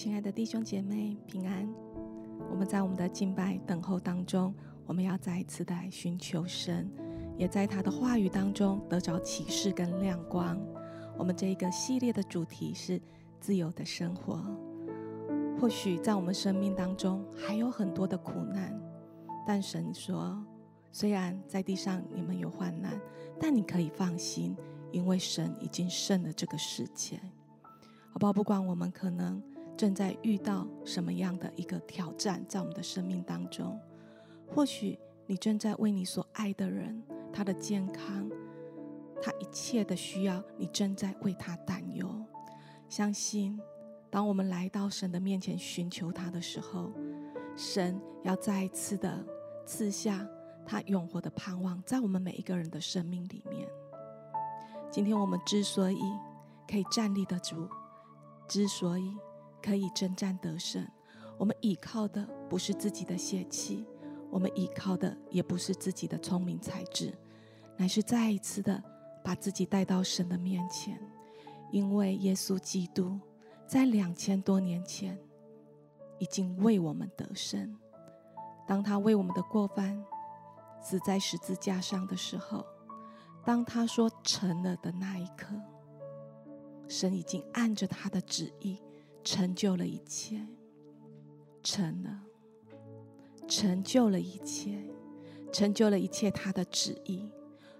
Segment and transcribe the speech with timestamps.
[0.00, 1.68] 亲爱的弟兄姐妹，平安！
[2.50, 4.54] 我们在我们的敬拜等候当中，
[4.86, 6.90] 我们要再一次的寻求神，
[7.36, 10.58] 也在他的话语当中得着启示跟亮光。
[11.18, 12.98] 我们这一个系列的主题是
[13.40, 14.42] 自由的生活。
[15.60, 18.74] 或许在我们生命当中还有很多的苦难，
[19.46, 20.42] 但神说，
[20.90, 22.98] 虽然在地上你们有患难，
[23.38, 24.56] 但你可以放心，
[24.92, 27.20] 因为神已经胜了这个世界。
[28.12, 28.32] 好不好？
[28.32, 29.42] 不管我们可能。
[29.80, 33.80] 正在遇到什么样的一个挑战，在我们的生命当中，
[34.46, 38.30] 或许你正在为你所爱的人，他的健康，
[39.22, 42.06] 他一切的需要，你正在为他担忧。
[42.90, 43.58] 相信，
[44.10, 46.92] 当我们来到神的面前寻求他的时候，
[47.56, 49.24] 神要再一次的
[49.64, 50.28] 赐下
[50.66, 53.66] 他永活的盼望，在我们每一个人的生命里面。
[54.90, 56.02] 今天我们之所以
[56.70, 57.66] 可以站立得住，
[58.46, 59.16] 之所以
[59.62, 60.86] 可以征战得胜，
[61.38, 63.86] 我们依靠的不是自己的血气，
[64.30, 67.12] 我们依靠的也不是自己的聪明才智，
[67.76, 68.82] 乃是再一次的
[69.24, 71.00] 把自己带到神的面前，
[71.70, 73.18] 因为耶稣基督
[73.66, 75.18] 在两千多年前
[76.18, 77.76] 已经为我们得胜。
[78.66, 80.04] 当他为我们的过犯
[80.82, 82.64] 死在十字架上的时候，
[83.44, 85.48] 当他说成了的那一刻，
[86.86, 88.80] 神已经按着他的旨意。
[89.22, 90.40] 成就了一切，
[91.62, 92.22] 成了，
[93.46, 94.78] 成就了一切，
[95.52, 97.28] 成就了一切，他的旨意，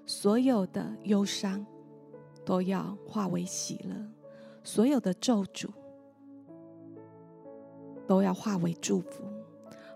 [0.06, 1.64] 所有的忧伤
[2.44, 3.96] 都要化为喜乐，
[4.62, 5.70] 所有的咒诅
[8.06, 9.24] 都要化为祝福，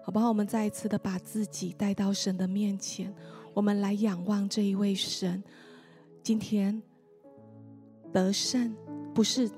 [0.02, 0.28] 好不好？
[0.28, 3.14] 我们再一次的把自己带到神的面前，
[3.52, 5.44] 我们来仰望这一位神。
[6.22, 6.82] 今天
[8.10, 8.74] 得胜
[9.14, 9.50] 不是。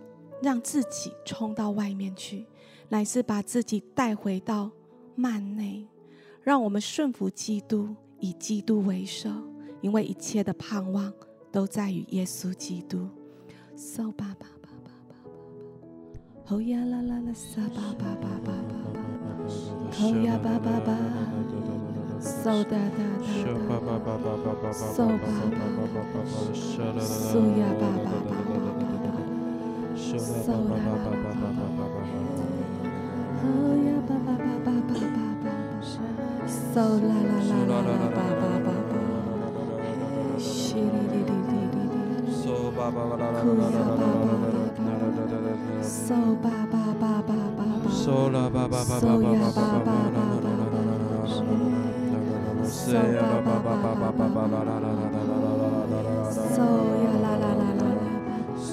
[0.42, 2.46] 让自己冲到外面去，
[2.88, 4.70] 乃是把自己带回到
[5.16, 5.86] 幔内，
[6.42, 9.30] 让我们顺服基督，以基督为首，
[9.80, 11.12] 因为一切的盼望
[11.50, 13.08] 都在于耶稣基督。
[13.74, 15.14] So 巴巴巴巴巴巴，
[16.44, 18.74] 吼呀啦啦啦，撒巴巴巴巴巴，
[19.92, 20.96] 吼呀巴巴巴
[22.20, 25.76] ，So 哒哒哒哒，So 巴巴巴
[26.14, 26.24] 巴，
[27.04, 28.75] 苏呀巴巴巴巴
[30.16, 30.24] So
[57.04, 57.45] ya la la.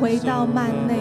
[0.00, 0.94] 回到幔内，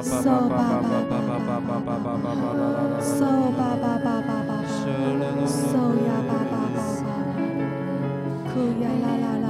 [0.00, 2.56] 嗖吧吧吧吧吧吧吧吧吧吧吧，
[2.98, 3.20] 嗖
[3.52, 7.04] 吧吧吧吧吧，嗖呀吧吧吧吧，
[8.48, 8.50] 哭
[8.80, 9.04] 呀啦
[9.44, 9.45] 啦，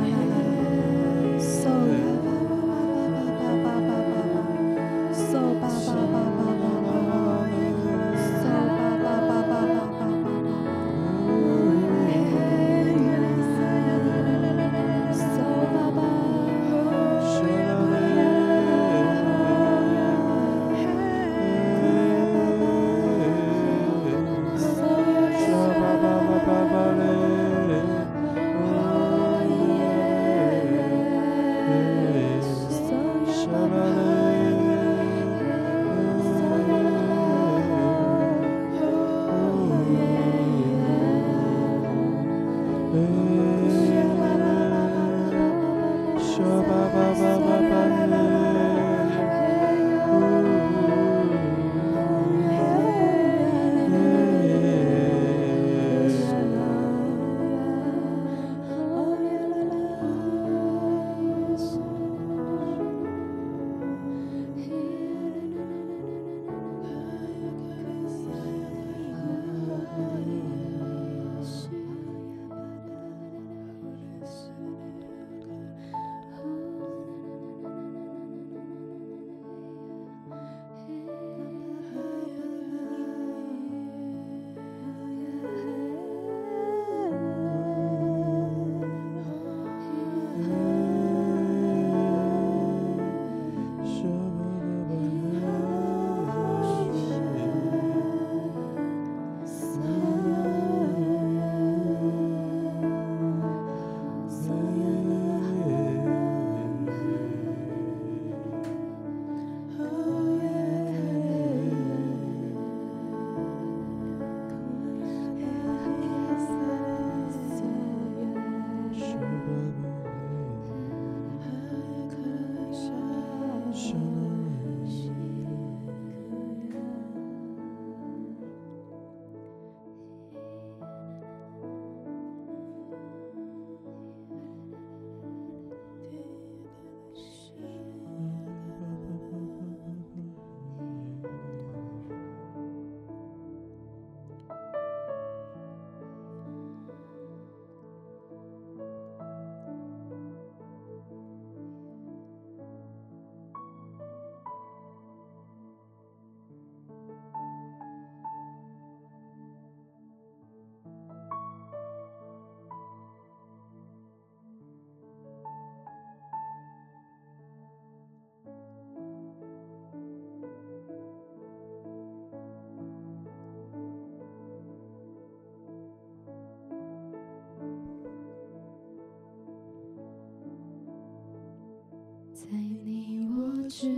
[182.49, 183.89] 在你我之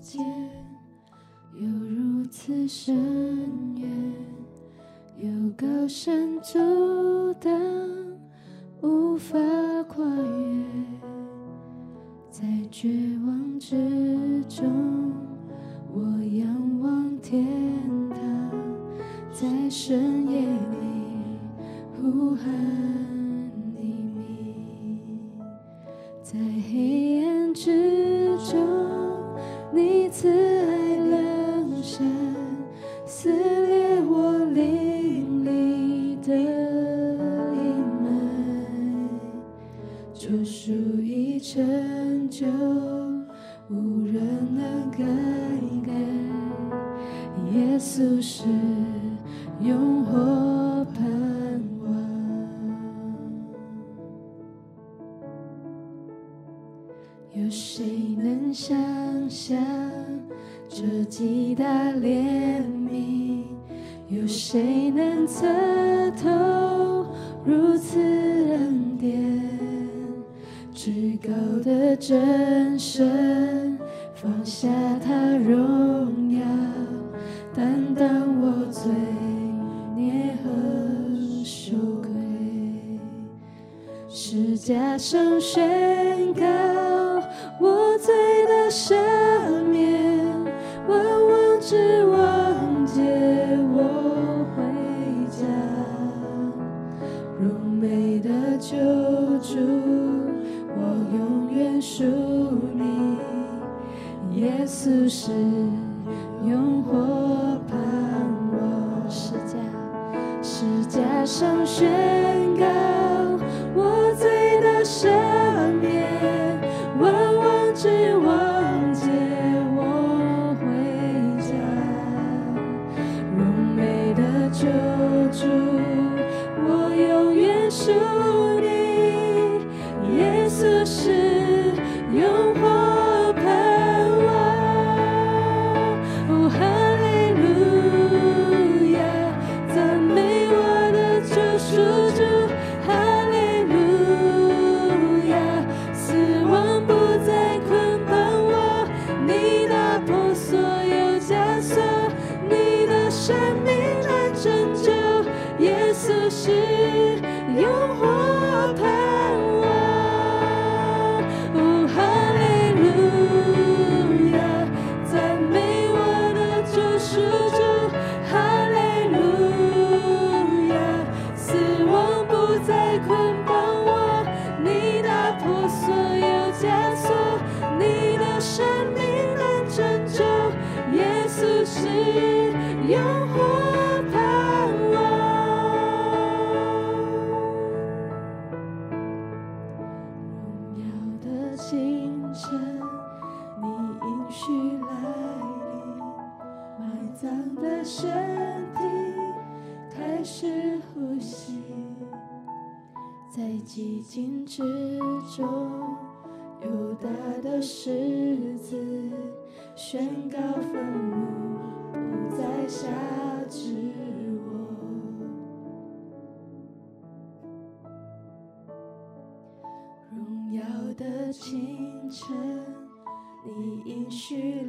[0.00, 0.24] 间
[1.54, 2.96] 有如此深
[3.76, 3.90] 远
[5.18, 6.58] 有高山阻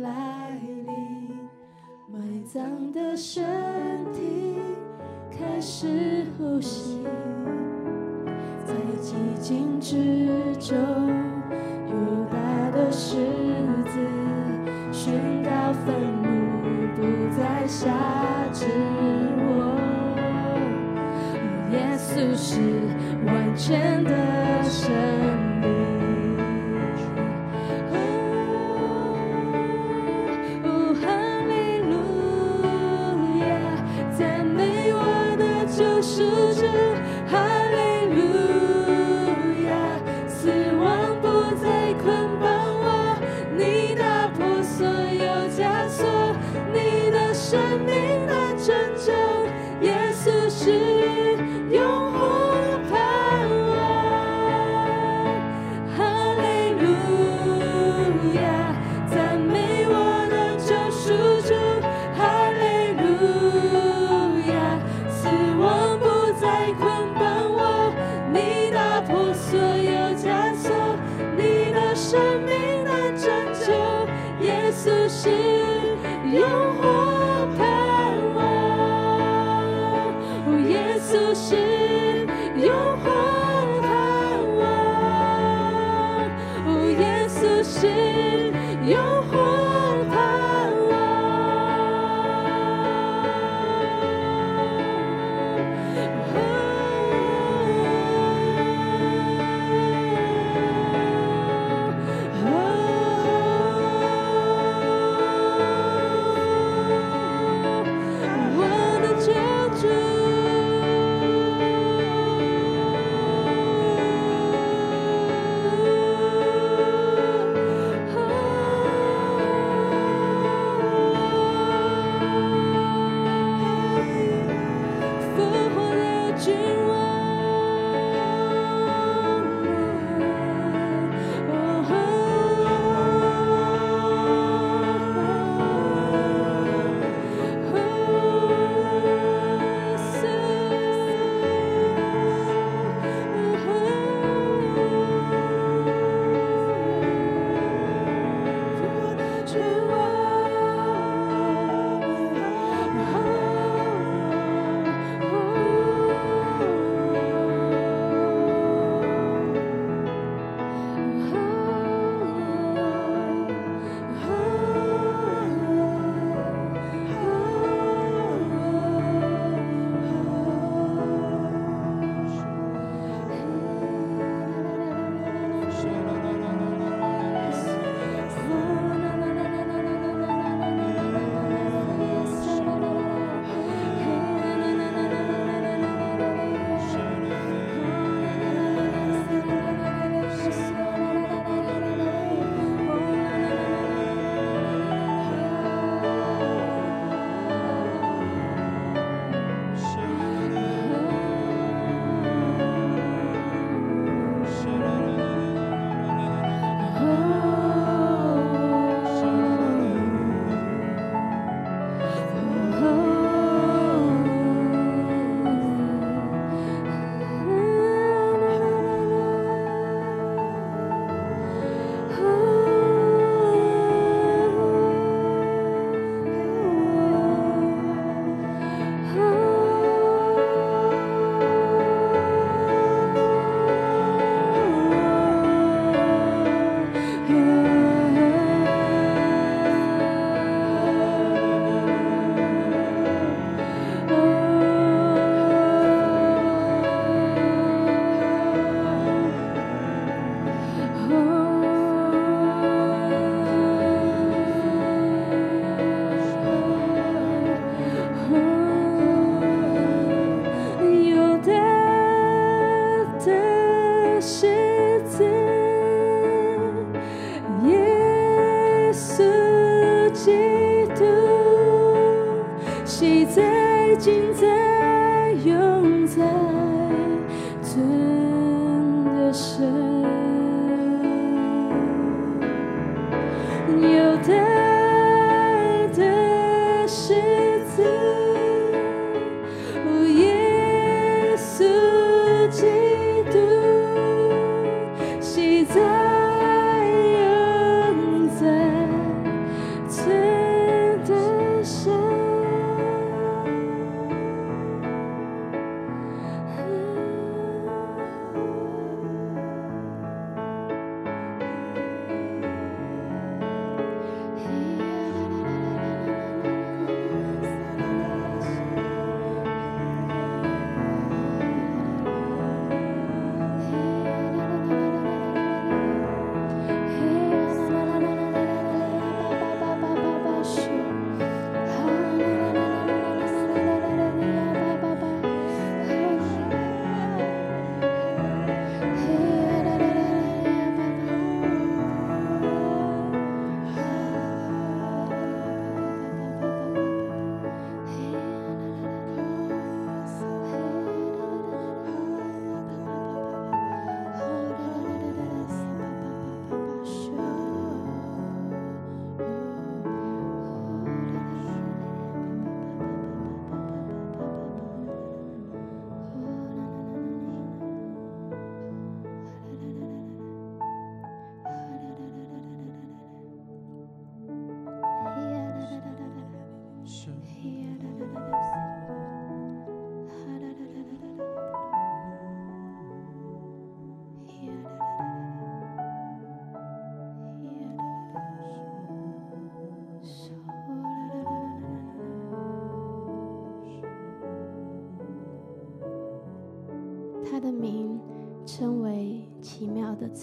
[0.03, 0.49] 来
[0.85, 0.85] 临，
[2.11, 3.41] 埋葬的身
[4.11, 4.59] 体
[5.31, 7.01] 开始呼吸，
[8.65, 9.95] 在寂静之
[10.59, 10.77] 中，
[11.87, 11.95] 有
[12.25, 12.35] 大
[12.71, 13.15] 的狮
[13.85, 13.97] 子
[14.91, 16.27] 宣告愤怒，
[16.97, 17.01] 不
[17.37, 17.87] 再辖
[18.51, 18.65] 制
[19.39, 19.79] 我。
[21.71, 22.59] 耶稣是
[23.25, 24.11] 完全的
[24.63, 25.32] 神。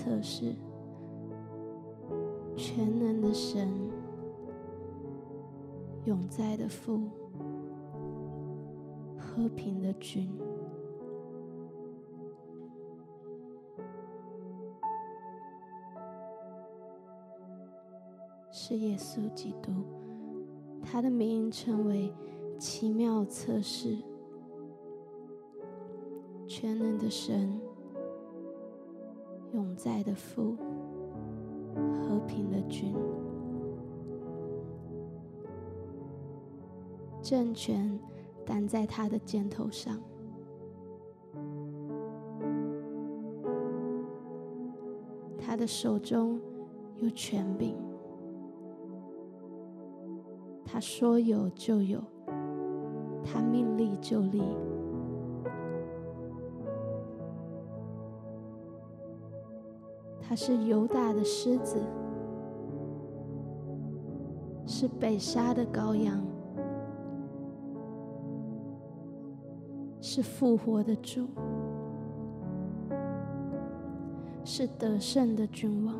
[0.03, 0.55] 测试，
[2.57, 3.69] 全能的神，
[6.07, 6.99] 永在的父，
[9.19, 10.27] 和平的君。
[18.51, 19.71] 是耶稣基督，
[20.83, 22.11] 他的名称为
[22.59, 23.99] 奇妙测试，
[26.47, 27.61] 全能的神，
[29.83, 30.59] 在的父，
[31.75, 32.95] 和平的君，
[37.23, 37.99] 政权
[38.45, 39.99] 担在他的肩头上，
[45.39, 46.39] 他的手中
[46.97, 47.75] 有权柄。
[50.63, 51.99] 他说有就有，
[53.25, 54.43] 他命立就立。
[60.31, 61.77] 他是犹大的狮子，
[64.65, 66.25] 是被杀的羔羊，
[70.01, 71.27] 是复活的主，
[74.45, 75.97] 是得胜的君王。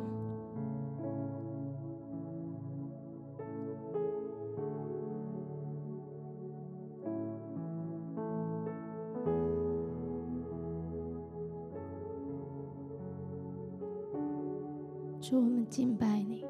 [15.71, 16.45] 敬拜你。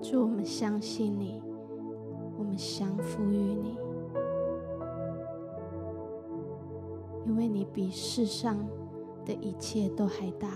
[0.00, 1.42] 祝，我们相信你，
[2.38, 3.76] 我们降服于你，
[7.26, 8.56] 因为你比世上
[9.24, 10.48] 的一切都还大。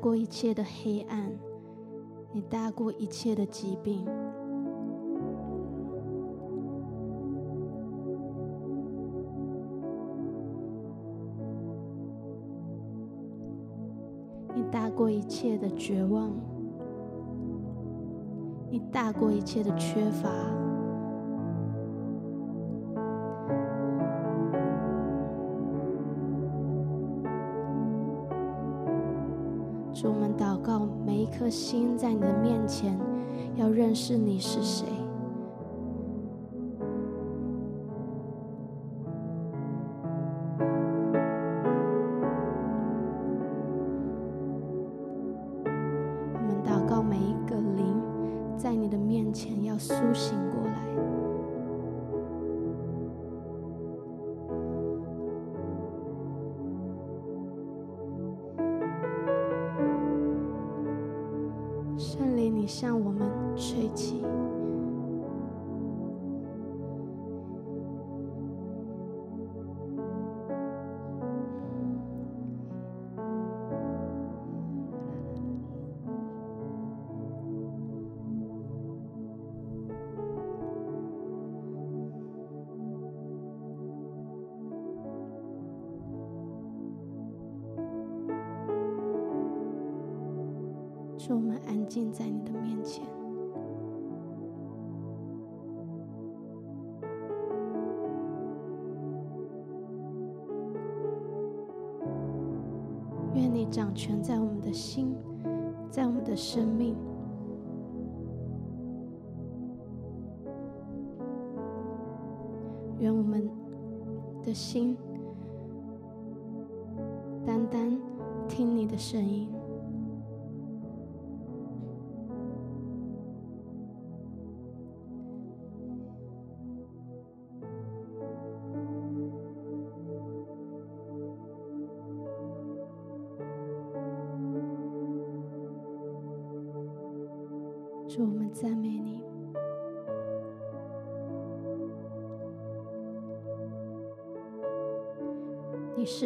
[0.00, 1.30] 过一切的黑暗，
[2.32, 4.02] 你大过一切的疾病，
[14.54, 16.32] 你大过一切的绝望，
[18.70, 20.30] 你大过一切的缺乏。
[31.50, 32.96] 心在你的面前，
[33.56, 34.86] 要认识你是谁。
[46.32, 48.00] 我们祷告，每一个灵
[48.56, 50.69] 在你的面前要苏醒过来。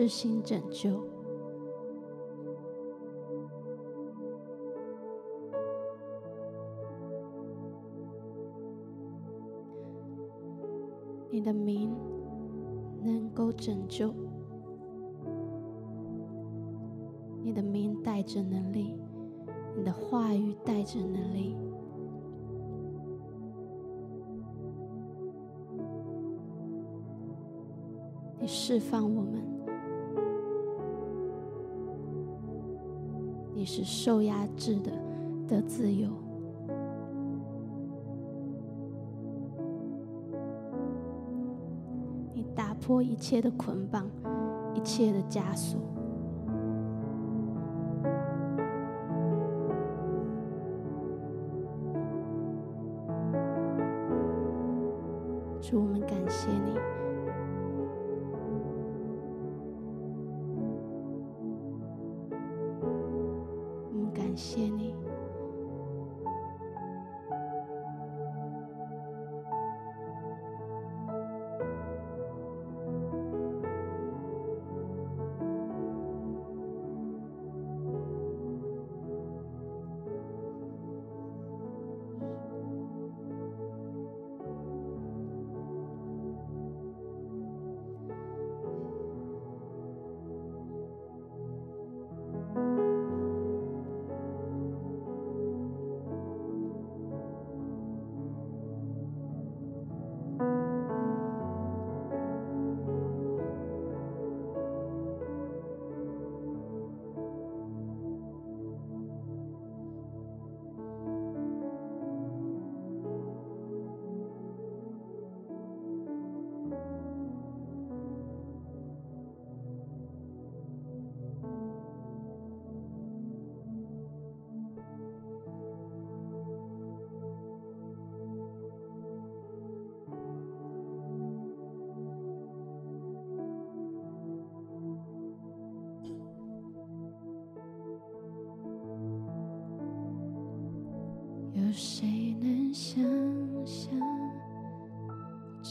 [0.05, 0.91] 施行拯救，
[11.31, 11.97] 你的名
[13.03, 14.13] 能够拯救，
[17.43, 19.01] 你的名带着能力，
[19.75, 21.57] 你的话语带着能力。
[28.39, 29.43] 你释放我们，
[33.65, 34.93] 你使受压制的
[35.49, 36.11] 的自由，
[42.35, 44.07] 你打破一切的捆绑，
[44.75, 45.81] 一切的枷锁。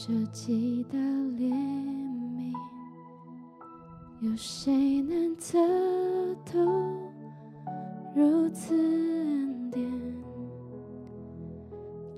[0.06, 1.50] 这极大怜
[2.36, 2.52] 悯？
[4.20, 5.58] 有谁能测
[6.44, 6.60] 透
[8.14, 9.90] 如此恩典？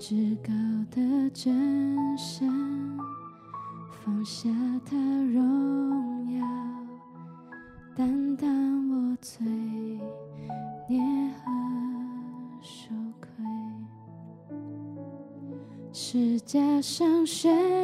[0.01, 0.51] 至高
[0.91, 2.51] 的真神
[3.93, 4.51] 放下
[4.85, 4.97] 他
[5.33, 6.45] 荣耀，
[7.95, 8.49] 担当
[8.91, 9.47] 我罪
[10.89, 11.01] 孽
[11.45, 11.53] 和
[12.61, 13.31] 羞愧。
[15.93, 17.76] 十架上宣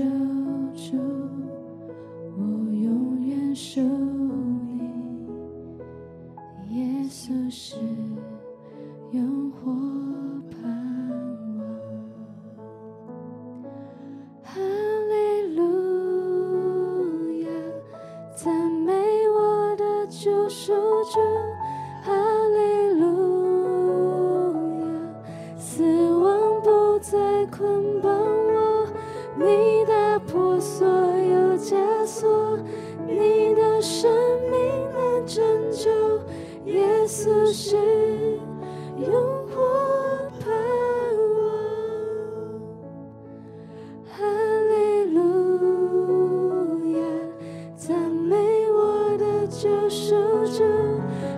[0.00, 0.31] 美
[50.52, 51.31] 着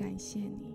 [0.00, 0.74] 感谢你。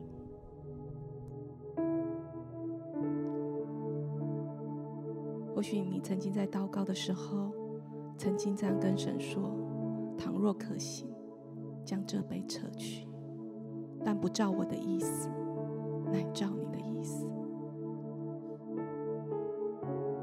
[5.55, 7.51] 或许你曾经在祷告的时候，
[8.19, 9.51] 曾经这样跟神说
[10.15, 11.09] ：“倘若可行，
[11.83, 13.07] 将这杯撤去，
[14.03, 15.27] 但不照我的意思，
[16.13, 17.25] 乃照你的意思。”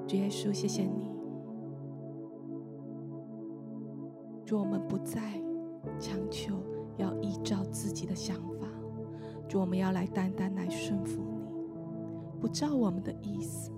[0.06, 1.10] 主耶稣，谢谢你。
[4.46, 5.42] 若，我们不再
[5.98, 6.54] 强求
[6.98, 8.68] 要依照自己的想法，
[9.52, 11.36] 主，我们要来单单来顺服你。
[12.40, 13.70] 不照我们的意思，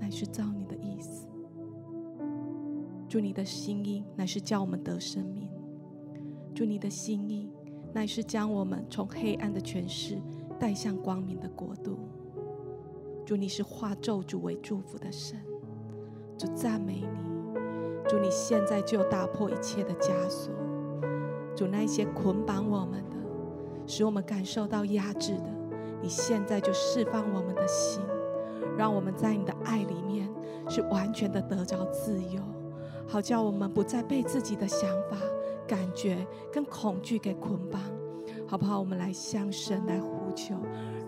[0.00, 1.28] 乃是照你的意思。
[3.08, 5.48] 主，你的心意乃是叫我们得生命。
[6.52, 7.52] 主，你的心意
[7.94, 10.20] 乃是将我们从黑暗的权势
[10.58, 11.96] 带向光明的国度。
[13.24, 15.38] 主，你是化咒诅为祝福的神。
[16.36, 17.60] 主，赞美你。
[18.08, 20.52] 主，你现在就打破一切的枷锁。
[21.54, 23.15] 主，那些捆绑我们的，
[23.86, 25.50] 使我们感受到压制的，
[26.02, 28.02] 你现在就释放我们的心，
[28.76, 30.28] 让我们在你的爱里面
[30.68, 32.40] 是完全的得着自由。
[33.06, 35.16] 好叫我们不再被自己的想法、
[35.66, 37.80] 感觉跟恐惧给捆绑，
[38.48, 38.80] 好不好？
[38.80, 40.56] 我们来向神来呼求，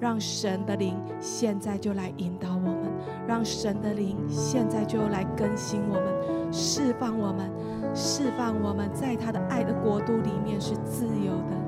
[0.00, 2.92] 让神的灵现在就来引导我们，
[3.26, 7.50] 让神的灵现在就来更新我们、释放我们、
[7.92, 11.67] 释放我们，在他的爱的国度里面是自由的。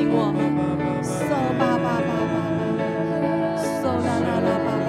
[0.00, 0.32] 醒我。
[0.32, 0.40] 们，
[1.04, 1.28] 嗦
[1.60, 2.34] 巴巴巴巴，
[3.60, 4.88] 嗦啦啦啦巴巴，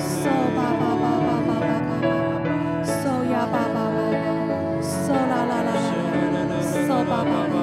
[0.00, 1.92] 嗦巴巴巴巴巴巴巴，
[2.88, 4.00] 嗦呀巴巴巴，
[4.80, 5.92] 嗦啦啦啦啦，
[6.64, 7.56] 嗦巴巴巴，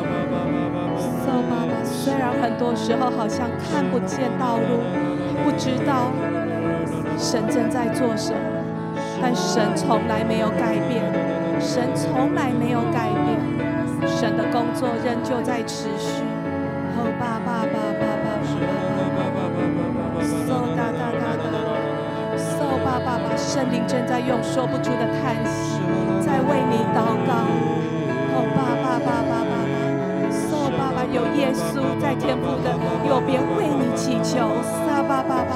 [1.17, 1.73] 嗦巴巴。
[1.83, 4.85] 虽然很多时候好像看不见道路，
[5.43, 6.11] 不知道
[7.17, 8.37] 神正在做什么，
[9.19, 11.01] 但神从来没有改变，
[11.59, 16.21] 神从来没有改变，神的工作仍旧在持续。
[23.55, 25.79] 圣灵正在用说不出的叹息，
[26.19, 27.47] 在为你祷告。
[28.35, 29.63] 哦，爸爸，爸爸，爸爸，
[30.51, 32.75] 哦爸爸，有耶稣在天父的
[33.07, 34.59] 右边为你祈求。
[34.83, 35.55] 撒巴爸爸，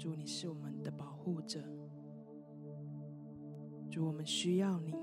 [0.00, 1.60] 主，你是我们的保护者。
[3.90, 4.94] 主，我们需要你。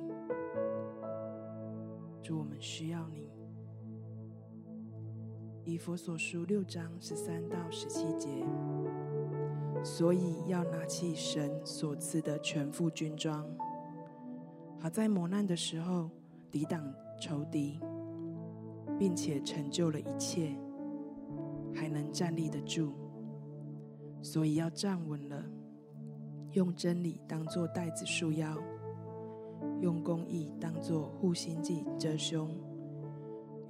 [2.23, 3.29] 主，我们需要你。
[5.63, 8.43] 以佛所书六章十三到十七节。
[9.83, 13.47] 所以要拿起神所赐的全副军装，
[14.79, 16.09] 好在磨难的时候。
[16.49, 16.81] 抵挡
[17.21, 17.77] 仇敌，
[18.97, 20.57] 并且成就了一切，
[21.75, 22.93] 还能站立得住。
[24.27, 25.41] 所以要站稳了，
[26.51, 28.57] 用真理当作带子束腰，
[29.79, 32.53] 用公义当作护心镜遮胸，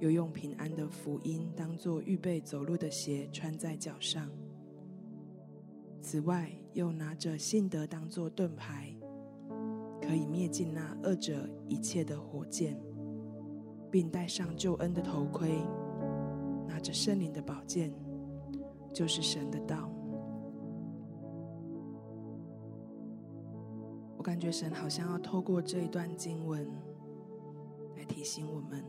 [0.00, 4.28] 又用平安的福音当作预备走路的鞋穿在脚上。
[6.02, 8.92] 此外，又拿着信德当作盾牌，
[10.02, 12.76] 可以灭尽那恶者一切的火箭，
[13.92, 15.52] 并戴上救恩的头盔，
[16.66, 17.94] 拿着圣灵的宝剑，
[18.92, 19.88] 就是神的道。
[24.18, 26.70] 我感觉神好像要透过这一段经文
[27.96, 28.84] 来提醒我们，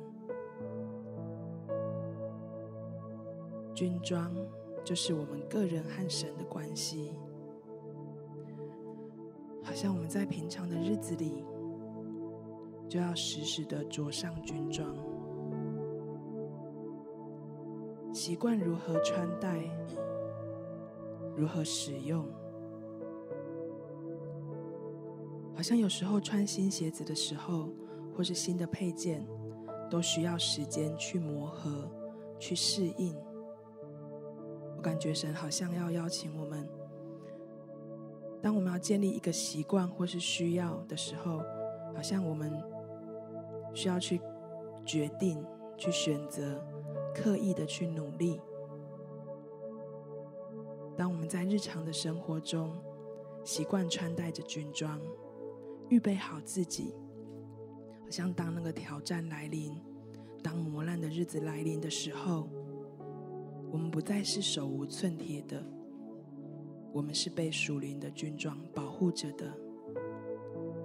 [3.74, 4.36] 军装。
[4.82, 7.12] 就是我们个人和神的关系，
[9.62, 11.44] 好像我们在平常的日子里，
[12.88, 14.96] 就要时时的着上军装，
[18.12, 19.60] 习惯如何穿戴，
[21.36, 22.26] 如何使用。
[25.60, 27.68] 好像有时候穿新鞋子的时候，
[28.16, 29.28] 或是新的配件，
[29.90, 31.92] 都需要时间去磨合，
[32.40, 33.14] 去适应。
[34.78, 36.66] 我感觉神好像要邀请我们，
[38.42, 41.42] 当我们要建立一个习惯或是需要的时候，
[41.94, 42.50] 好像我们
[43.74, 44.22] 需要去
[44.86, 45.46] 决定、
[45.76, 46.64] 去选择、
[47.14, 48.40] 刻意的去努力。
[50.96, 52.74] 当我们在日常的生活中
[53.44, 54.98] 习惯穿戴着军装，
[55.90, 56.94] 预备好自己，
[58.02, 59.76] 好像当那个挑战来临、
[60.42, 62.50] 当磨难的日子来临的时候。
[63.72, 65.64] 我们不再是手无寸铁的，
[66.92, 69.54] 我们是被属灵的军装保护着的。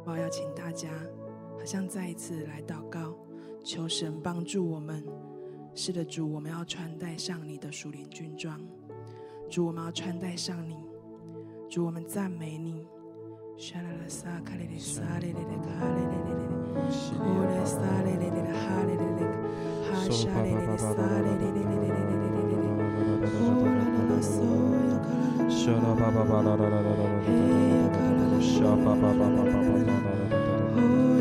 [0.04, 0.90] 我要请大家，
[1.58, 3.16] 好像再一次来祷告，
[3.64, 5.02] 求神帮助我们。
[5.74, 8.60] 是的，主，我们要穿戴上你的属灵军装。
[9.48, 10.76] 主，我们要穿戴上你。
[11.70, 12.86] 主，我们赞美你。
[30.76, 31.13] 好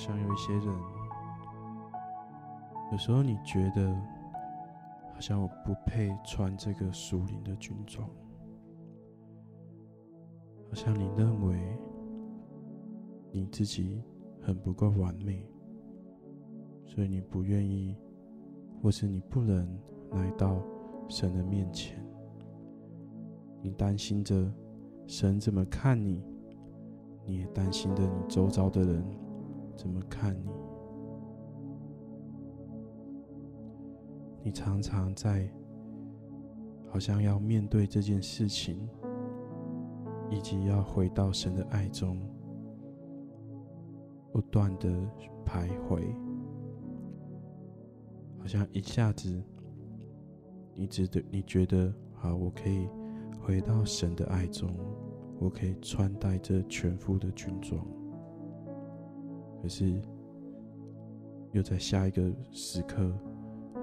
[0.00, 0.66] 像有一些人，
[2.90, 3.94] 有时候你觉得
[5.12, 8.08] 好像我不配穿这个属灵的军装，
[10.70, 11.78] 好像你认为
[13.30, 14.02] 你自己
[14.40, 15.46] 很不够完美，
[16.86, 17.94] 所以你不愿意，
[18.82, 19.68] 或是你不能
[20.12, 20.62] 来到
[21.10, 22.02] 神的面前。
[23.60, 24.50] 你担心着
[25.06, 26.24] 神怎么看你，
[27.26, 29.04] 你也担心着你周遭的人。
[29.80, 30.50] 怎么看你？
[34.42, 35.50] 你常常在
[36.90, 38.86] 好像要面对这件事情，
[40.28, 42.20] 以及要回到神的爱中，
[44.30, 44.90] 不断的
[45.46, 46.04] 徘徊，
[48.38, 49.42] 好像一下子，
[50.74, 52.86] 你觉得你觉得好，我可以
[53.40, 54.68] 回到神的爱中，
[55.38, 57.82] 我可以穿戴这全副的军装。
[59.62, 60.00] 可是
[61.52, 63.12] 又在下一个时刻，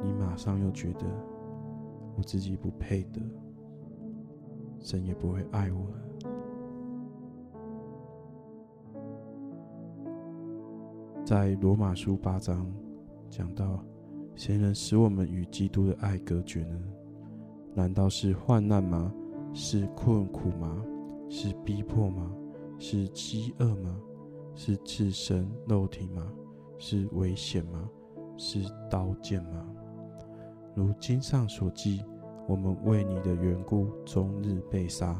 [0.04, 1.06] 你马上又觉得
[2.16, 3.22] 我自己不配的，
[4.80, 5.98] 神也不会爱我了。
[11.24, 12.66] 在罗马书八章
[13.30, 13.84] 讲到，
[14.34, 16.80] 谁能使我们与基督的爱隔绝呢？
[17.76, 19.14] 难道是患难吗？
[19.54, 20.84] 是困苦吗？
[21.30, 22.34] 是逼迫吗？
[22.80, 24.00] 是饥饿吗？
[24.58, 26.30] 是赤身肉体吗？
[26.78, 27.90] 是危险吗？
[28.36, 29.66] 是刀剑吗？
[30.76, 32.04] 如经上所记，
[32.46, 35.18] 我们为你的缘故，终日被杀，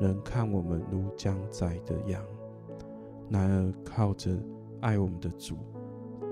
[0.00, 2.24] 人看我们如将宰的羊。
[3.28, 4.34] 然而靠着。
[4.82, 5.58] 爱我们的主，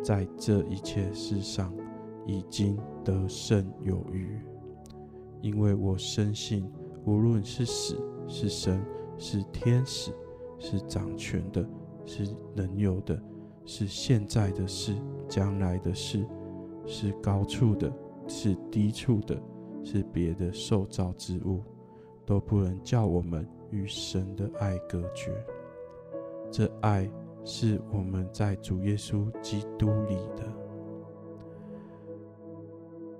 [0.02, 1.70] 在这一切事上
[2.24, 4.40] 已经得胜有余，
[5.42, 6.66] 因为我深信，
[7.04, 8.82] 无论是死是生，
[9.18, 10.12] 是天使，
[10.58, 11.62] 是掌权的，
[12.08, 13.22] 是能有的，
[13.64, 14.96] 是现在的事，
[15.28, 16.26] 将来的事，
[16.84, 17.92] 是高处的，
[18.26, 19.40] 是低处的，
[19.84, 21.62] 是别的受造之物，
[22.26, 25.32] 都不能叫我们与神的爱隔绝。
[26.50, 27.08] 这爱。
[27.44, 30.44] 是我们在主耶稣基督里的，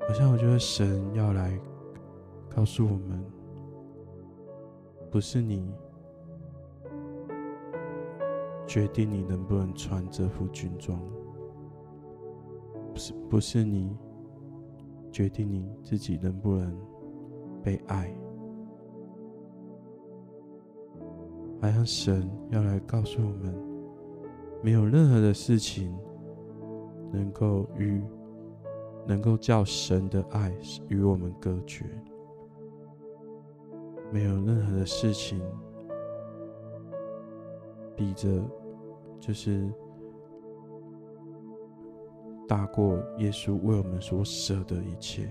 [0.07, 1.59] 好像我觉得神要来
[2.55, 3.25] 告诉我们，
[5.11, 5.73] 不是你
[8.69, 11.01] 决定你能不能穿这副军装，
[12.93, 13.97] 不是不是你
[15.11, 16.79] 决定你自己能不能
[17.63, 18.15] 被爱，
[21.63, 23.69] 好像神要来告诉我们。
[24.63, 25.97] 没有任何的事情
[27.11, 28.03] 能够与
[29.07, 30.55] 能够叫神的爱
[30.89, 31.87] 与我们隔绝。
[34.13, 35.41] 没有任何的事情
[37.95, 38.29] 比着
[39.21, 39.71] 就是
[42.47, 45.29] 大过耶稣为我们所舍的一切。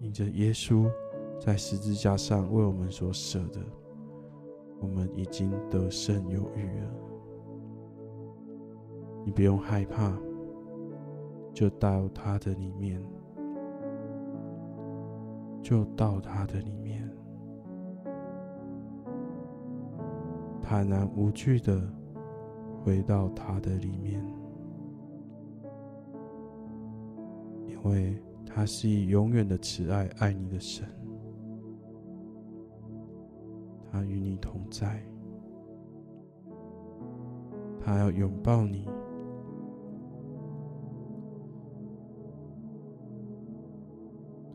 [0.00, 0.88] 因着耶稣
[1.40, 3.60] 在十字架上为我们所舍的，
[4.80, 6.90] 我们已经得胜有余了。
[9.24, 10.16] 你不用害怕，
[11.52, 13.02] 就到他的里面，
[15.60, 17.10] 就到他的里面，
[20.62, 21.82] 坦然无惧的
[22.84, 24.24] 回到他的里面，
[27.66, 28.16] 因为
[28.46, 30.86] 他是以永远的慈爱爱你的神，
[33.90, 35.02] 他与你同在，
[37.80, 38.88] 他要拥抱你。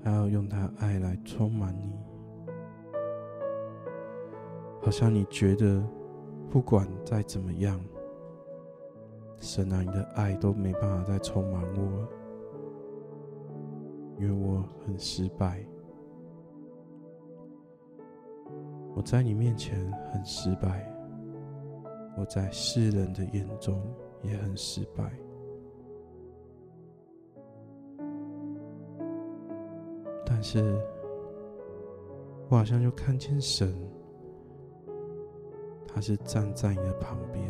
[0.05, 1.93] 他要用他爱来充满你，
[4.81, 5.81] 好像你觉得
[6.49, 7.79] 不管再怎么样，
[9.43, 12.07] 神啊，你的爱都没办法再充满我了，
[14.17, 15.61] 因为我很失败，
[18.95, 20.89] 我在你面前很失败，
[22.17, 23.83] 我在世人的眼中
[24.21, 25.11] 也很失败。
[30.25, 30.81] 但是，
[32.47, 33.75] 我好像就看见神，
[35.85, 37.43] 他是站在你的旁边，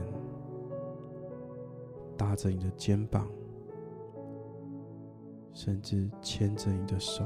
[2.24, 3.28] 搭着你的肩膀，
[5.52, 7.22] 甚至牵着你的手，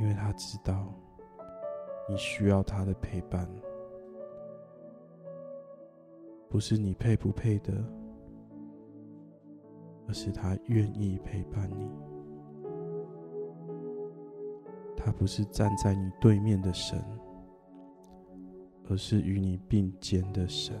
[0.00, 0.92] 因为他知道
[2.08, 3.48] 你需要他的陪伴，
[6.50, 7.72] 不是你配不配的。
[10.08, 11.86] 而是他愿意陪伴你，
[14.96, 16.98] 他不是站在你对面的神，
[18.88, 20.74] 而是与你并肩的神。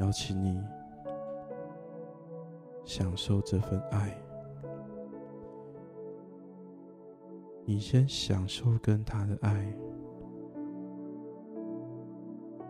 [0.00, 0.62] 邀请你
[2.84, 4.16] 享受这份爱，
[7.64, 9.76] 你先享受跟他的爱。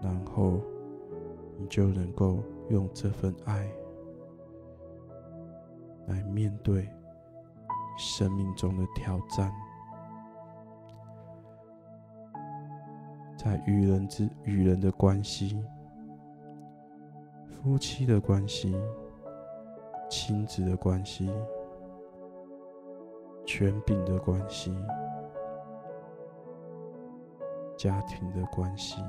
[0.02, 0.60] 然后，
[1.58, 3.70] 你就能够用这份爱
[6.06, 6.88] 来面对
[8.00, 9.52] 生命中的挑战，
[13.36, 15.62] 在与人之与人的关系、
[17.44, 18.74] 夫妻的关系、
[20.08, 21.30] 亲子的关系、
[23.44, 24.74] 权柄的关系、
[27.76, 29.02] 家庭的关系。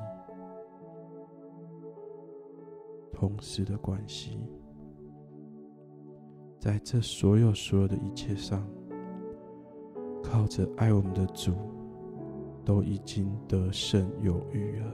[3.13, 4.49] 同事的关系，
[6.59, 8.67] 在这所有所有的一切上，
[10.23, 11.53] 靠着爱我们的主，
[12.63, 14.85] 都已经得胜有余了。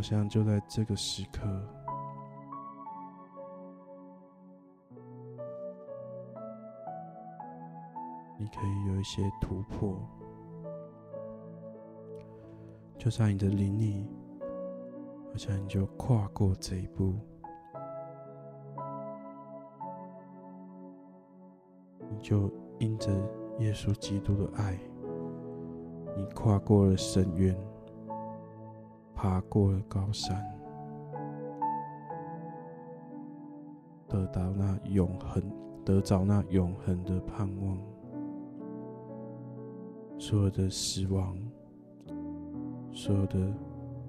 [0.00, 1.46] 好像就在这个时刻，
[8.38, 9.94] 你可以有一些突破，
[12.96, 14.08] 就在你的灵里，
[15.32, 17.14] 好像你就跨过这一步，
[22.08, 23.12] 你就因着
[23.58, 24.80] 耶稣基督的爱，
[26.16, 27.54] 你跨过了深渊。
[29.22, 30.42] 爬过了高山，
[34.08, 35.42] 得到那永恒，
[35.84, 37.76] 得着那永恒的盼望。
[40.18, 41.36] 所有的死亡，
[42.92, 43.52] 所有的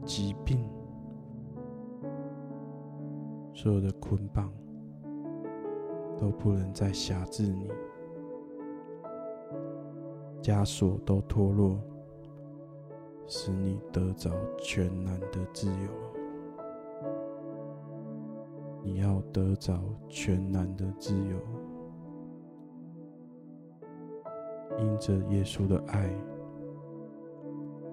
[0.06, 0.66] 疾病，
[3.54, 4.50] 所有的捆绑，
[6.18, 7.70] 都不能再辖制你，
[10.42, 11.78] 枷锁都脱落。
[13.34, 15.90] 使你得着全然的自由，
[18.84, 19.80] 你要得着
[20.10, 21.38] 全然的自由，
[24.78, 26.14] 因着耶稣的爱，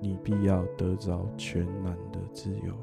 [0.00, 2.74] 你必要得着全然的自由。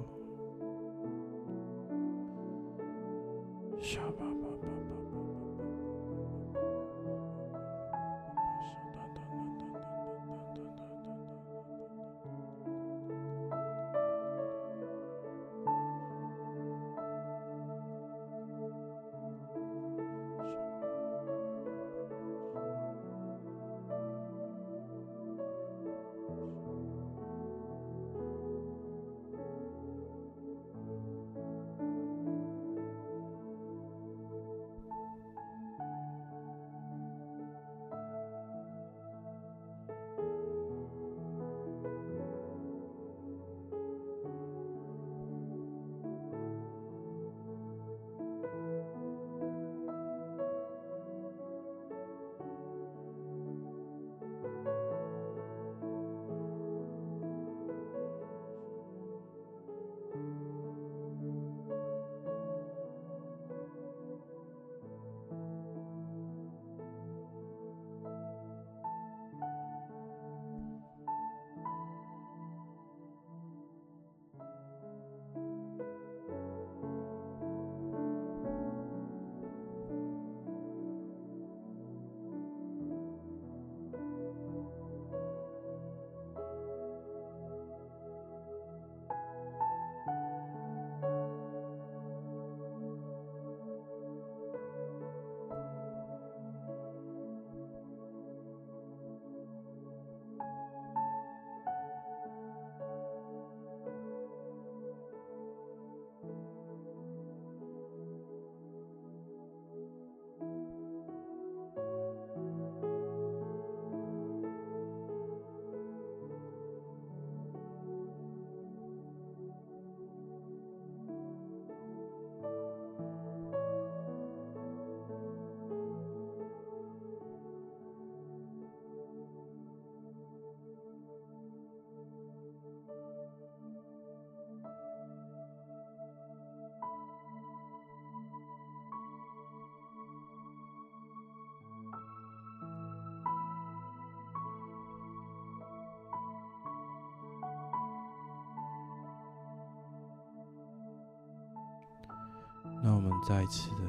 [153.27, 153.81] 再一次的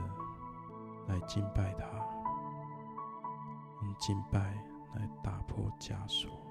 [1.08, 1.86] 来敬拜他，
[3.82, 4.40] 用敬拜
[4.94, 6.45] 来打破枷锁。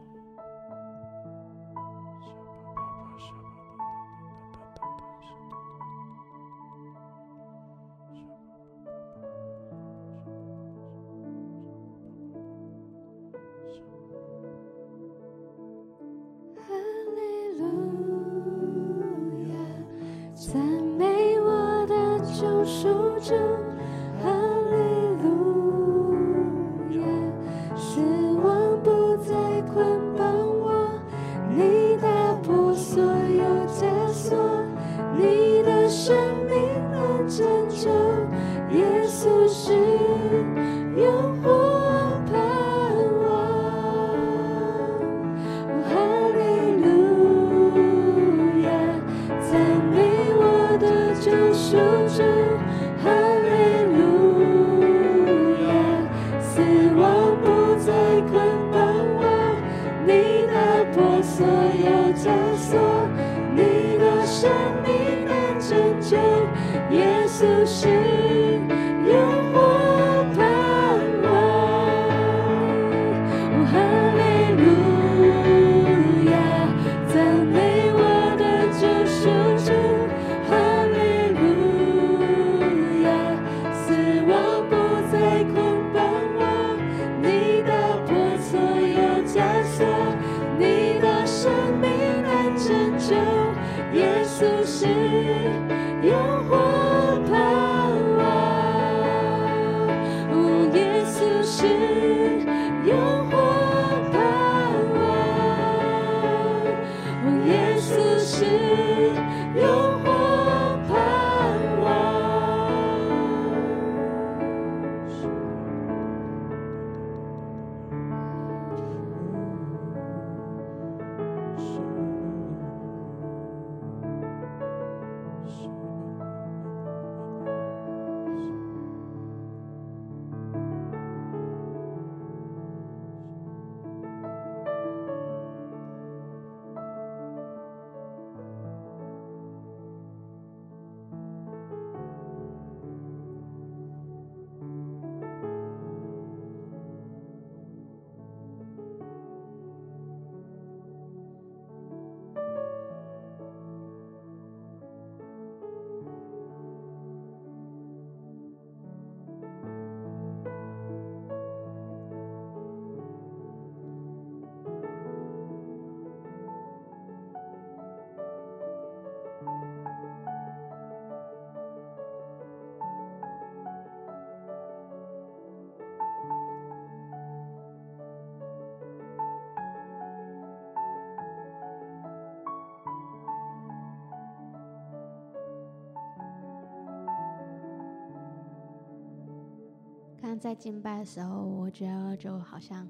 [190.46, 192.88] 在敬拜的时候，我觉得就好像，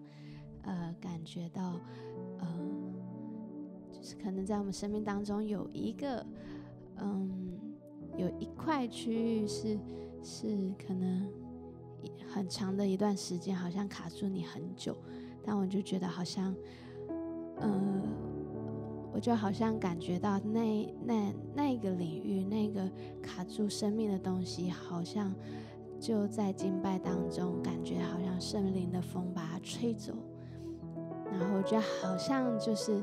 [0.63, 1.79] 呃，感觉到，
[2.39, 2.47] 呃，
[3.89, 6.25] 就是可能在我们生命当中有一个，
[6.97, 7.57] 嗯，
[8.17, 9.79] 有一块区域是
[10.21, 11.31] 是可能
[12.27, 14.93] 很长的一段时间，好像卡住你很久，
[15.41, 16.53] 但我就觉得好像，
[17.61, 18.01] 呃，
[19.13, 22.91] 我就好像感觉到那那那个领域那个
[23.23, 25.33] 卡住生命的东西，好像。
[25.99, 30.13] 就在敬拜当中，感觉好像圣灵的风把它吹走，
[31.31, 33.01] 然后我觉得好像就是，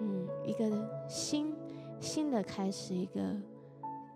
[0.00, 0.70] 嗯，一个
[1.08, 1.54] 新
[1.98, 3.22] 新的开始，一个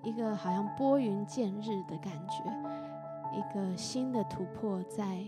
[0.02, 5.24] 一个好像拨云见日的感觉，一个新的突破在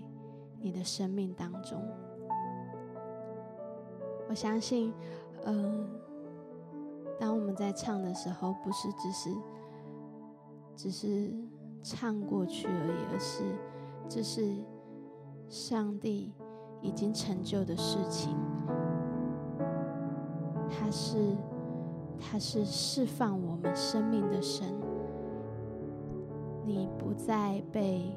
[0.61, 1.83] 你的生命当中。
[4.29, 4.93] 我相信，
[5.45, 5.89] 嗯、
[7.19, 9.31] 当我们在唱的时候，不是只是，
[10.77, 11.33] 只是。
[11.83, 13.43] 唱过去而已，而是
[14.09, 14.55] 这是
[15.49, 16.33] 上帝
[16.81, 18.37] 已经成就的事情。
[20.69, 21.17] 他是
[22.19, 24.73] 他是释放我们生命的神。
[26.65, 28.17] 你不再被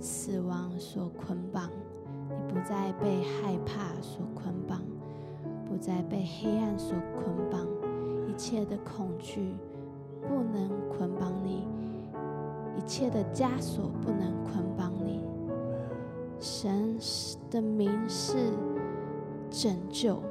[0.00, 1.70] 死亡所捆绑，
[2.28, 4.82] 你不再被害怕所捆绑，
[5.68, 7.64] 不再被黑暗所捆绑，
[8.28, 9.54] 一切的恐惧
[10.20, 11.68] 不能捆绑你。
[12.76, 15.24] 一切的枷锁不能捆绑你。
[16.38, 16.96] 神
[17.50, 18.36] 的名是
[19.50, 20.22] 拯救，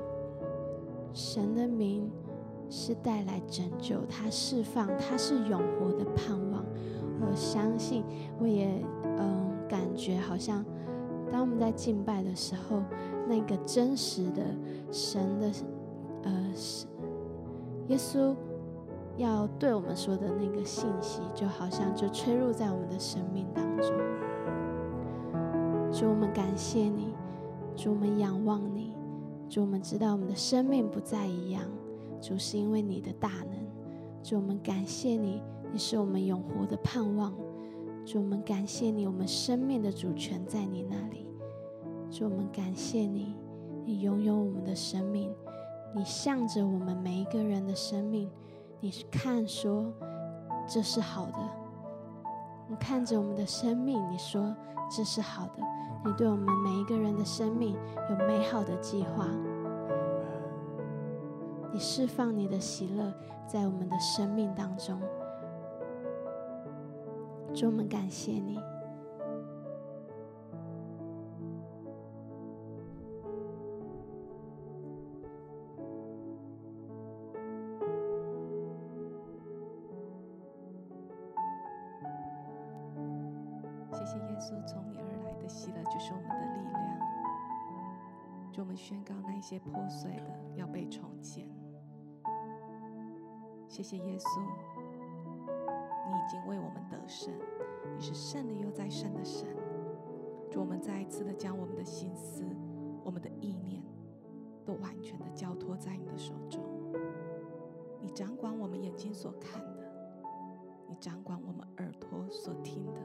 [1.13, 2.09] 神的名
[2.69, 6.63] 是带来拯救，他释放，他是永活的盼望。
[7.19, 8.03] 我相信，
[8.39, 8.85] 我也
[9.17, 10.63] 嗯感觉好像，
[11.31, 12.83] 当我们在敬拜的时候，
[13.27, 14.43] 那个真实的
[14.91, 15.51] 神的
[16.23, 16.85] 呃是
[17.87, 18.35] 耶稣。
[19.18, 23.89] 要对我们说的那个信息，就好像就吹入在我们的生命当中。
[25.91, 27.13] 主，我们感谢你；
[27.76, 28.93] 主，我们仰望你；
[29.49, 31.63] 主，我们知道我们的生命不再一样。
[32.22, 33.66] 主，是因为你的大能。
[34.22, 35.41] 主，我们感谢你，
[35.72, 37.34] 你是我们永活的盼望。
[38.05, 41.28] 主，我们感谢你，我们生命的主权在你那里。
[42.11, 43.34] 主，我们感谢你，
[43.86, 45.34] 你拥有我们的生命，
[45.95, 48.30] 你向着我们每一个人的生命，
[48.80, 49.91] 你是看说
[50.67, 51.39] 这是好的。
[52.67, 54.55] 你看着我们的生命，你说
[54.89, 55.61] 这是好的。
[56.03, 57.76] 你对我们每一个人的生命
[58.09, 59.28] 有美好的计划。
[61.71, 63.13] 你释放你的喜乐
[63.47, 64.99] 在我们的生命当中。
[67.53, 68.59] 主，我们感谢你。
[84.45, 86.99] 稣，从你而来的喜乐就是我们的力量。
[88.53, 91.49] 主，我们宣告那些破碎的要被重建。
[93.67, 94.41] 谢谢耶稣。
[96.07, 97.33] 你已经为我们得胜，
[97.95, 99.47] 你是胜的又再胜的神。
[100.51, 102.45] 主，我们再一次的将我们的心思、
[103.03, 103.83] 我们的意念，
[104.63, 106.63] 都完全的交托在你的手中。
[107.99, 109.91] 你掌管我们眼睛所看的，
[110.87, 113.01] 你掌管我们耳朵所听的，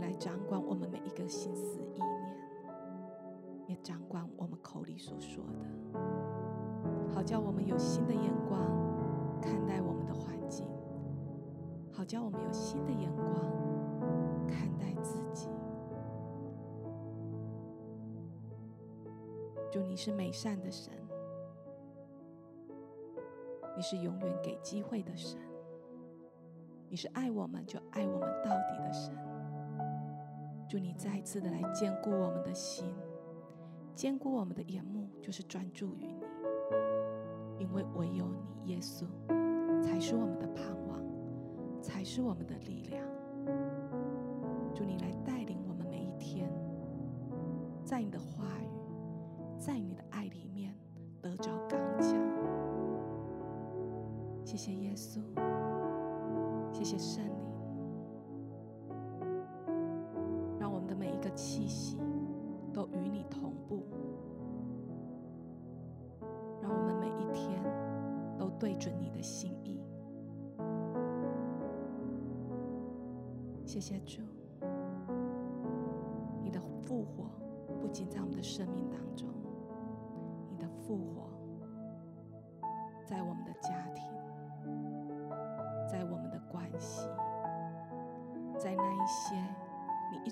[0.00, 2.06] 来掌管我们每一个心思意念，
[3.68, 5.66] 也掌管我们口里所说的，
[7.14, 8.60] 好叫我们有新的眼光
[9.40, 10.66] 看待我们的环境。
[11.92, 13.34] 好叫我们有新的眼光
[14.48, 15.48] 看待自己。
[19.70, 20.92] 主，你是美善的神，
[23.76, 25.38] 你是永远给机会的神，
[26.88, 29.14] 你是爱我们就爱我们到底的神。
[30.70, 32.94] 祝你再次的来坚固我们的心，
[33.92, 36.22] 坚固我们的眼目，就是专注于你，
[37.58, 39.04] 因为唯有你，耶稣，
[39.82, 41.00] 才是我们的盼望。
[41.82, 43.04] 才是我们的力量。
[44.72, 46.48] 祝你来带领我们每一天，
[47.84, 48.68] 在你的话语，
[49.58, 50.72] 在你的爱里面
[51.20, 52.14] 得着刚强。
[54.44, 55.20] 谢谢耶稣，
[56.72, 57.29] 谢谢神
[61.40, 61.96] 气息
[62.70, 63.82] 都与你同步，
[66.60, 67.64] 让我们每一天
[68.38, 69.80] 都对准你的心意。
[73.64, 74.20] 谢谢主，
[76.42, 77.30] 你的复活
[77.80, 79.26] 不仅在我们的生命当中，
[80.50, 81.29] 你的复活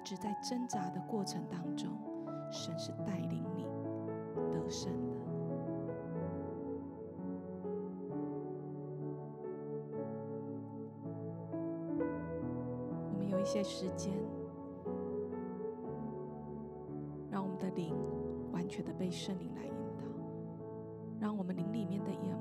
[0.08, 1.86] 直在挣扎的过程当中，
[2.50, 3.66] 神是带领你
[4.50, 5.18] 得胜的。
[13.12, 14.14] 我们有一些时间，
[17.30, 17.94] 让我们的灵
[18.50, 20.04] 完全的被圣灵来引导，
[21.20, 22.34] 让我们灵里面的眼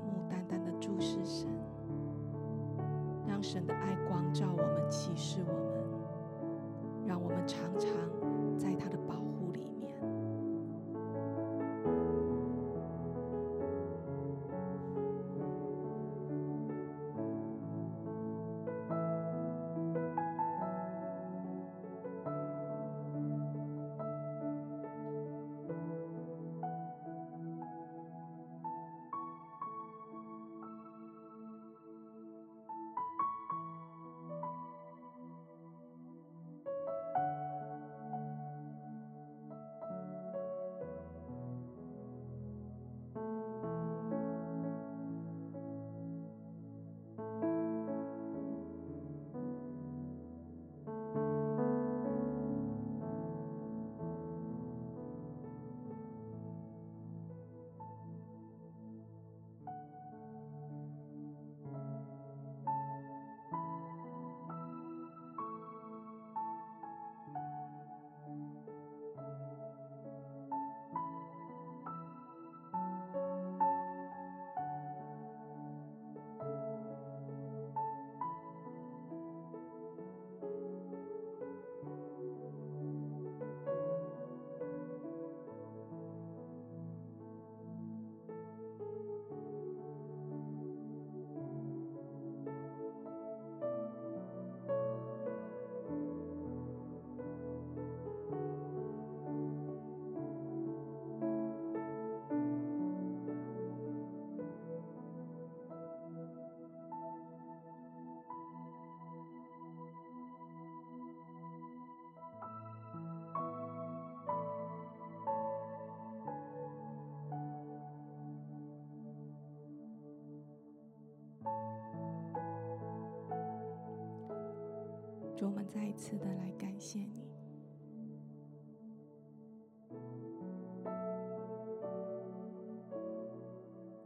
[125.38, 127.28] 主，我们再一次的来感谢你。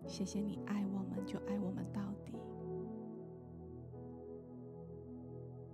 [0.07, 2.35] 谢谢你爱我们，就爱我们到底。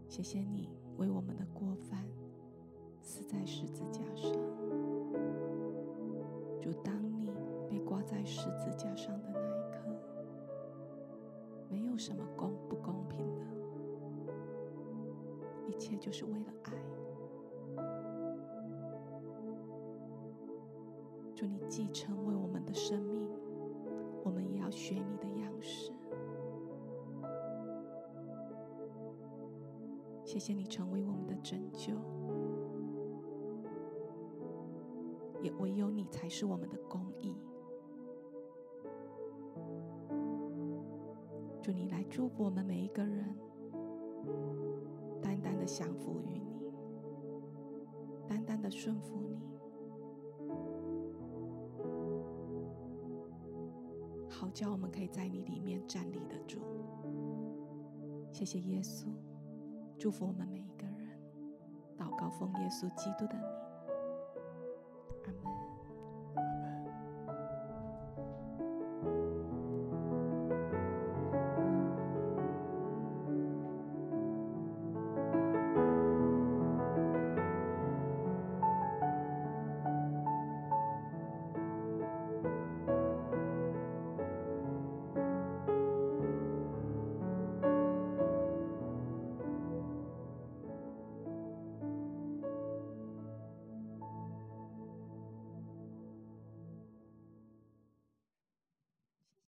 [0.08, 2.06] 谢谢你为我们的过犯
[3.02, 4.32] 死在十字架上。
[6.60, 7.32] 主，当你
[7.68, 9.78] 被挂在十字架上的那一刻，
[11.68, 13.44] 没有什么公不公平的，
[15.78, 16.72] 一切就是为了爱。
[21.36, 23.30] 祝，你既成为我们的生命。
[24.24, 25.92] 我们也要学你的样式。
[30.24, 31.94] 谢谢你成为我们的拯救，
[35.40, 37.36] 也唯有你才是我们的公义。
[41.62, 43.36] 祝你来祝福我们每一个人，
[45.58, 46.62] 的降服于你，
[48.28, 49.38] 单单的顺服你。
[54.28, 56.60] 好叫我们可以在你里面站立得住。
[58.30, 59.08] 谢谢耶稣，
[59.98, 61.08] 祝福我们每一个人。
[61.96, 63.57] 祷告奉耶稣基督的名。